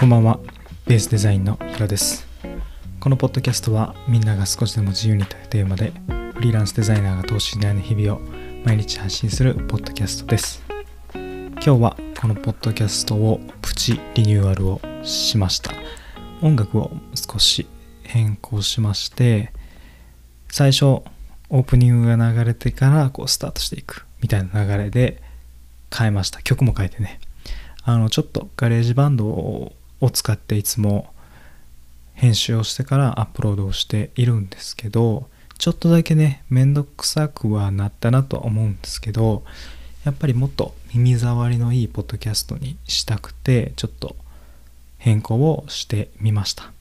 [0.00, 0.40] こんばんは。
[0.86, 2.26] ベースデザインのヒロです。
[3.00, 5.92] このポッドキャストはみんなが少しでも自由にというテーマで
[6.36, 8.20] フリーランスデザイナーが投資しない日々を
[8.64, 10.62] 毎日発信するポッドキャストです。
[11.12, 15.70] 今日はこのポッドキャストをプチリニューアルをしました。
[16.40, 17.66] 音楽を少し
[18.02, 19.52] 変更しまして
[20.48, 25.20] 最初オープニングが流れてからこうスタートしていくみたいな流れで
[25.94, 26.40] 変えました。
[26.40, 27.20] 曲も変えてね。
[27.82, 31.12] あのちょっとガレージバンドをを使っていつも
[32.14, 35.28] 編集をしてからアップロードをしているんですけど
[35.58, 39.42] ちょっとだけねめんどくさくはなったなとは思うんですけど
[40.04, 44.16] やっぱりもっと耳障りのいいポッドキャストにしたくてちょっと
[44.98, 46.72] 変更をしてみました。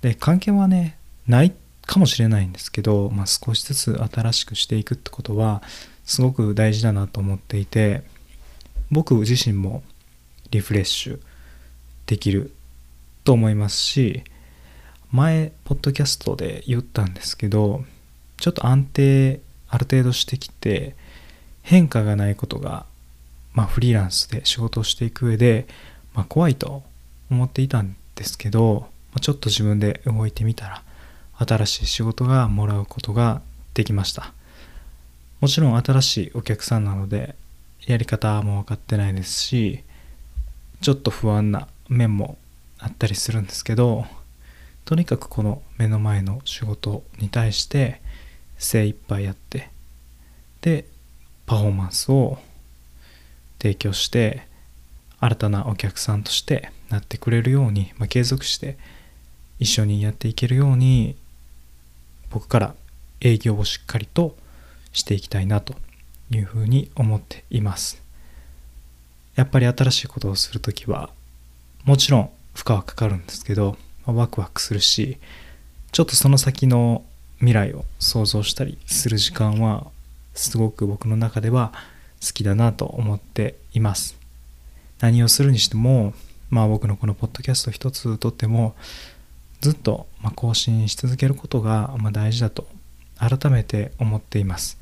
[0.00, 0.96] で関係はね
[1.26, 1.52] ない
[1.86, 5.62] かもしれないんですけど、まあ、少しずつ新しくしていくってことは
[6.04, 8.02] すごく大事だなと思っていて
[8.90, 9.82] 僕自身も
[10.50, 11.20] リフレッシュ
[12.08, 12.52] できる
[13.22, 14.24] と思いますし
[15.12, 17.84] 前ポッドキャストで言ったんですけど
[18.38, 20.96] ちょっと安定ある程度してきて
[21.62, 22.86] 変化がないことが、
[23.52, 25.68] まあ、フリーランスで仕事をしていく上で、
[26.14, 26.82] まあ、怖いと
[27.30, 30.82] 思っていたんですけど、まあ、ちょっと自分で動いてみたら
[31.36, 33.42] 新しい仕事がもらうことが
[33.74, 34.32] できました。
[35.40, 37.36] もちろん新しいお客さんなので
[37.86, 39.84] やり方も分かってないですし
[40.80, 42.38] ちょっと不安な面も
[42.78, 44.06] あったりするんですけど
[44.84, 48.00] とにかくこの目の前の仕事に対して
[48.58, 49.70] 精一杯やって
[50.60, 50.86] で
[51.46, 52.38] パフォーマンスを
[53.58, 54.46] 提供して
[55.20, 58.78] 新たなお客さんとしてなってくれるように、まあ、継続して
[59.58, 61.16] 一緒にやっていけるように
[62.30, 62.74] 僕から
[63.20, 64.36] 営業をしっかりと
[64.92, 65.74] していきたいなと
[66.30, 68.02] いうふうに思っています。
[69.34, 71.10] やっぱり新しいことをする時は
[71.88, 75.16] もちろん負荷はかかるんですけど、まあ、ワクワクするし
[75.90, 77.02] ちょっとその先の
[77.38, 79.86] 未来を想像したりする時間は
[80.34, 81.72] すごく僕の中では
[82.20, 84.18] 好きだなと思っています。
[85.00, 86.12] 何をするにしても
[86.50, 88.74] まあ僕のこのポッドキャスト一つとっても
[89.62, 92.68] ずっとま更新し続けることがま大事だと
[93.16, 94.78] 改めて思っています。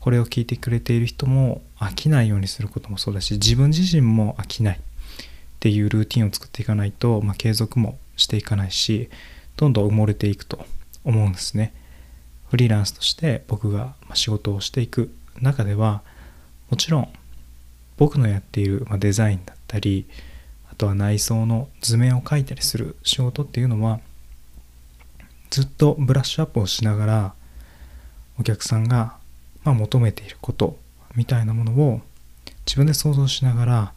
[0.00, 4.80] これを聞いてくれている人も飽きないようにすることもそうだし自分自身も飽きない。
[5.56, 9.08] っていうルーティンを作っていかないと、まあ、継続もしていかないし
[9.56, 10.64] どんどん埋もれていくと
[11.04, 11.72] 思うんですね。
[12.50, 16.02] フリーランスとして僕が仕事をしていく中では
[16.70, 17.08] もちろん
[17.96, 20.06] 僕のやっているデザインだったり
[20.70, 23.98] あとは内装の図面を描いたりする仕事っていうのは
[25.50, 27.34] ずっとブラッシュアップをしながら
[28.38, 29.16] お客さんが
[29.66, 30.78] ま、求めていること
[31.16, 32.00] みたいなものを
[32.64, 33.92] 自分で想像しながら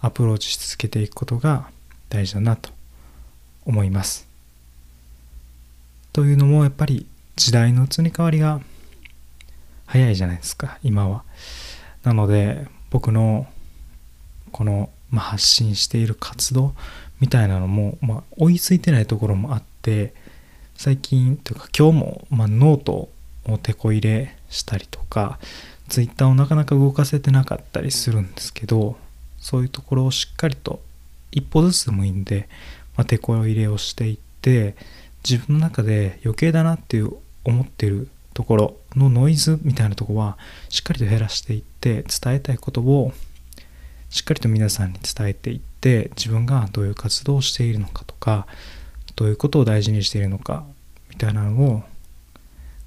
[0.00, 1.68] アプローチし続けていくことが
[2.08, 2.70] 大事だなと
[3.66, 4.26] 思います。
[6.12, 7.06] というのもやっぱり
[7.36, 8.60] 時代の移り変わりが
[9.86, 11.24] 早いじゃないですか今は。
[12.02, 13.46] なので僕の
[14.52, 16.74] この、ま、発信している活動
[17.20, 20.14] みたいなのも、まあ、追いついてないところもあって
[20.76, 23.10] 最近というか今日も、まあ、ノート
[23.46, 25.38] をてこ入れしたりとか
[25.88, 28.96] Twitter をなかなか動かせてなかったりするんですけど
[29.40, 30.80] そういうところをしっかりと
[31.32, 32.48] 一歩ずつでもいいんで、
[32.96, 34.76] まあ、手こ入れをしていって
[35.28, 37.12] 自分の中で余計だなっていう
[37.44, 43.12] 思ってるところのノイズみたいなとこはしっかりと減らしていって伝えたいことを
[44.08, 48.46] しっかりと皆さんに伝えていって自分がどういう活動をしているのかとか
[49.16, 50.64] どういうことを大事にしているのか
[51.10, 51.82] みたいなのを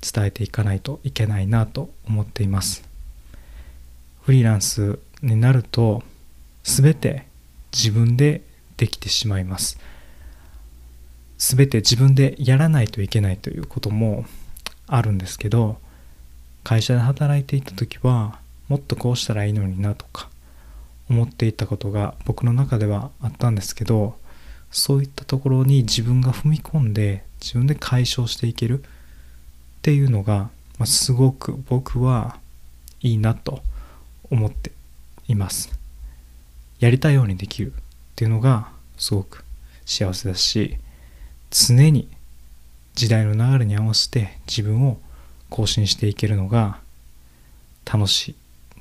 [0.02, 2.84] 伝えていかないといけないなと思っています。
[4.24, 6.03] フリーランスになると
[6.63, 7.25] 全て
[7.72, 8.41] 自分で
[8.78, 9.79] できてしまいます
[11.38, 14.25] 全て自分でやらないといけないということも
[14.88, 15.77] あるんですけど
[16.63, 18.39] 会社で働いていた時は
[18.69, 20.30] もっとこうしたらいいのになとか
[21.10, 24.18] 思っていたことが僕の中ではあったんですけど
[24.71, 28.86] そういったところに自分が踏み込んで自分で解消していけるっ
[29.81, 30.50] ていうのが、
[30.80, 32.38] まあ、すごく僕は
[33.01, 33.62] いいなと
[34.31, 34.71] 思って
[35.27, 35.82] います。
[36.83, 37.75] やりたいようにできるっ
[38.18, 39.45] ていうのがすごく
[39.85, 40.77] 幸せだし
[41.50, 42.09] 常に
[42.94, 44.97] 時代の流れに合わせて自分を
[45.50, 46.80] 更新していけるのが
[47.85, 48.35] 楽し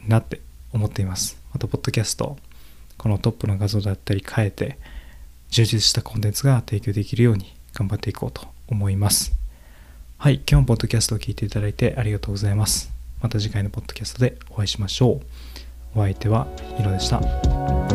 [0.05, 0.41] いなって
[0.73, 1.39] 思っています。
[1.53, 2.39] また、ポッドキャスト、
[2.99, 4.79] このトップの画像だったり変えて、
[5.51, 9.33] 充実したコンテンツが提供できるように頑張っていこうと思います。
[10.19, 12.91] はい、今日もポッドキャストを聞いていただいてありがとうございます。
[13.21, 15.21] また次回のポッドキャストでお会いしましょ
[15.95, 15.99] う。
[15.99, 16.47] お相手は
[16.77, 17.92] ヒロでした。